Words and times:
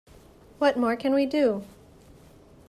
What 0.57 0.77
more 0.77 0.95
can 0.95 1.13
we 1.13 1.27
do? 1.27 1.61